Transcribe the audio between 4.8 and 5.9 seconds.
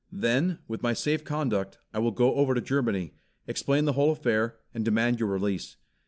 demand your release.